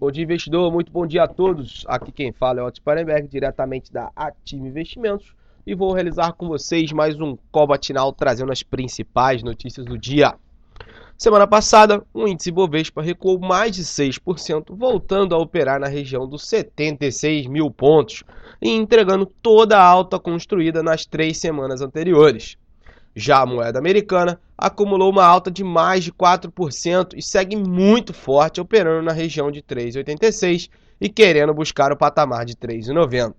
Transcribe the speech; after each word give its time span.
Bom 0.00 0.10
dia, 0.10 0.24
investidor. 0.24 0.72
Muito 0.72 0.90
bom 0.90 1.06
dia 1.06 1.24
a 1.24 1.28
todos. 1.28 1.84
Aqui 1.86 2.10
quem 2.10 2.32
fala 2.32 2.60
é 2.60 2.62
o 2.62 2.66
Otto 2.66 2.78
Sparenberg, 2.78 3.28
diretamente 3.28 3.92
da 3.92 4.10
Ative 4.16 4.66
Investimentos. 4.66 5.34
E 5.66 5.74
vou 5.74 5.92
realizar 5.92 6.32
com 6.32 6.48
vocês 6.48 6.90
mais 6.90 7.20
um 7.20 7.36
call 7.52 7.66
matinal 7.66 8.10
trazendo 8.10 8.50
as 8.50 8.62
principais 8.62 9.42
notícias 9.42 9.84
do 9.84 9.98
dia. 9.98 10.34
Semana 11.18 11.46
passada, 11.46 12.02
o 12.14 12.26
índice 12.26 12.50
Bovespa 12.50 13.02
recuou 13.02 13.38
mais 13.38 13.76
de 13.76 13.84
6%, 13.84 14.74
voltando 14.74 15.34
a 15.34 15.38
operar 15.38 15.78
na 15.78 15.86
região 15.86 16.26
dos 16.26 16.48
76 16.48 17.46
mil 17.46 17.70
pontos 17.70 18.24
e 18.62 18.70
entregando 18.70 19.26
toda 19.26 19.76
a 19.76 19.84
alta 19.84 20.18
construída 20.18 20.82
nas 20.82 21.04
três 21.04 21.36
semanas 21.36 21.82
anteriores. 21.82 22.56
Já 23.14 23.40
a 23.40 23.46
moeda 23.46 23.78
americana 23.78 24.40
acumulou 24.56 25.10
uma 25.10 25.24
alta 25.24 25.50
de 25.50 25.64
mais 25.64 26.04
de 26.04 26.12
4% 26.12 27.14
e 27.16 27.22
segue 27.22 27.56
muito 27.56 28.14
forte, 28.14 28.60
operando 28.60 29.02
na 29.02 29.12
região 29.12 29.50
de 29.50 29.62
3,86 29.62 30.70
e 31.00 31.08
querendo 31.08 31.52
buscar 31.52 31.92
o 31.92 31.96
patamar 31.96 32.44
de 32.44 32.54
3,90. 32.54 33.34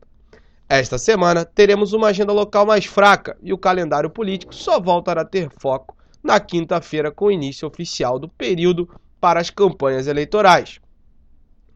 Esta 0.68 0.98
semana 0.98 1.45
teremos 1.45 1.94
uma 1.94 2.08
agenda 2.08 2.31
local 2.34 2.66
mais 2.66 2.86
fraca 2.86 3.38
e 3.42 3.54
o 3.54 3.58
calendário 3.58 4.09
político 4.09 4.55
só 4.55 4.80
voltará 4.80 5.22
a 5.22 5.26
ter 5.26 5.50
foco 5.50 5.95
na 6.23 6.40
quinta-feira 6.40 7.12
com 7.12 7.26
o 7.26 7.31
início 7.31 7.67
oficial 7.67 8.17
do 8.17 8.28
período 8.30 8.90
para 9.20 9.40
as 9.40 9.50
campanhas 9.50 10.08
eleitorais. 10.08 10.80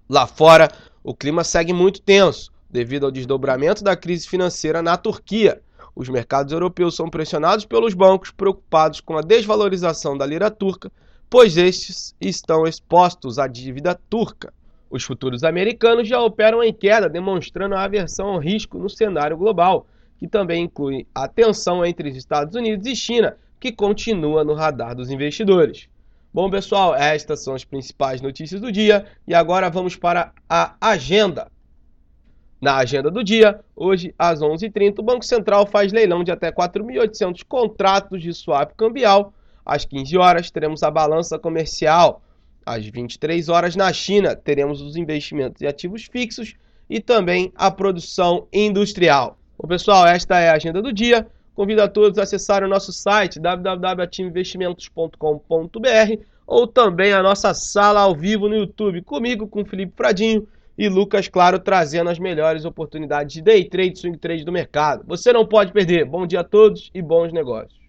Lá 0.10 0.28
fora, 0.28 0.70
o 1.04 1.14
clima 1.14 1.44
segue 1.44 1.74
muito 1.74 2.02
tenso 2.02 2.52
devido 2.70 3.06
ao 3.06 3.12
desdobramento 3.12 3.84
da 3.84 3.96
crise 3.96 4.28
financeira 4.28 4.82
na 4.82 4.98
Turquia 4.98 5.62
os 5.96 6.10
mercados 6.10 6.52
europeus 6.52 6.96
são 6.96 7.10
pressionados 7.10 7.66
pelos 7.66 7.94
bancos 7.94 8.32
preocupados 8.32 9.00
com 9.00 9.18
a 9.18 9.22
desvalorização 9.22 10.18
da 10.18 10.26
lira 10.26 10.52
turca, 10.52 10.92
pois 11.30 11.58
estes 11.58 12.14
estão 12.20 12.68
expostos 12.68 13.40
à 13.40 13.48
dívida 13.48 14.00
turca. 14.10 14.54
Os 14.90 15.04
futuros 15.04 15.44
americanos 15.44 16.08
já 16.08 16.22
operam 16.22 16.64
em 16.64 16.74
queda, 16.74 17.10
demonstrando 17.10 17.76
a 17.76 17.84
aversão 17.84 18.28
ao 18.28 18.40
risco 18.40 18.78
no 18.78 18.90
cenário 18.90 19.38
global, 19.38 19.88
que 20.18 20.28
também 20.28 20.64
inclui 20.64 21.08
a 21.14 21.28
tensão 21.28 21.86
entre 21.86 22.10
os 22.10 22.16
Estados 22.16 22.56
Unidos 22.56 22.86
e 22.88 22.96
China, 22.96 23.38
que 23.60 23.72
continua 23.72 24.44
no 24.44 24.54
radar 24.54 24.96
dos 24.96 25.10
investidores. 25.10 25.90
Bom, 26.34 26.50
pessoal, 26.50 26.94
estas 26.94 27.44
são 27.44 27.56
as 27.56 27.64
principais 27.64 28.22
notícias 28.22 28.60
do 28.60 28.72
dia 28.72 29.06
e 29.26 29.34
agora 29.34 29.70
vamos 29.70 29.96
para 29.96 30.34
a 30.50 30.76
agenda. 30.82 31.48
Na 32.66 32.78
agenda 32.78 33.12
do 33.12 33.24
dia, 33.24 33.60
hoje 33.76 34.16
às 34.18 34.40
11h30, 34.40 34.98
o 34.98 35.04
Banco 35.04 35.24
Central 35.24 35.68
faz 35.68 35.94
leilão 35.94 36.24
de 36.24 36.32
até 36.32 36.52
4.800 36.52 37.44
contratos 37.48 38.24
de 38.24 38.34
swap 38.34 38.72
cambial. 38.76 39.32
Às 39.64 39.86
15 39.86 40.18
horas 40.18 40.50
teremos 40.50 40.82
a 40.82 40.90
balança 40.90 41.38
comercial. 41.38 42.24
Às 42.66 42.84
23 42.84 43.50
horas 43.50 43.76
na 43.76 43.94
China 43.94 44.36
teremos 44.36 44.82
os 44.82 44.96
investimentos 44.96 45.62
e 45.62 45.68
ativos 45.68 46.06
fixos 46.06 46.56
e 46.90 47.00
também 47.00 47.54
a 47.56 47.70
produção 47.70 48.48
industrial. 48.52 49.38
Bom, 49.60 49.68
pessoal, 49.68 50.08
esta 50.08 50.40
é 50.40 50.50
a 50.50 50.56
agenda 50.56 50.82
do 50.82 50.92
dia. 50.92 51.28
Convido 51.54 51.84
a 51.84 51.88
todos 51.88 52.18
a 52.18 52.24
acessar 52.24 52.64
o 52.64 52.68
nosso 52.68 52.92
site 52.92 53.40
www.ativeinvestimentos.com.br 53.40 56.24
ou 56.48 56.66
também 56.66 57.14
a 57.14 57.22
nossa 57.22 57.54
sala 57.54 58.00
ao 58.00 58.16
vivo 58.16 58.50
no 58.50 58.56
YouTube 58.56 59.04
comigo, 59.04 59.48
com 59.48 59.64
Felipe 59.64 59.94
Pradinho 59.96 60.48
e 60.78 60.90
Lucas 60.90 61.28
Claro 61.28 61.60
trazendo 61.60 62.10
as 62.10 62.20
melhores 62.20 62.66
oportunidades 62.66 63.34
de 63.34 63.42
day 63.42 63.64
trade, 63.64 63.98
swing 63.98 64.18
trade 64.18 64.44
do 64.44 64.52
mercado. 64.52 65.04
Você 65.08 65.32
não 65.32 65.46
pode 65.46 65.72
perder. 65.72 66.06
Bom 66.06 66.28
dia 66.28 66.42
a 66.42 66.44
todos 66.44 66.90
e 66.94 67.02
bons 67.02 67.32
negócios. 67.32 67.85